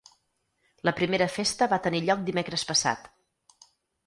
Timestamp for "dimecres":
2.31-2.65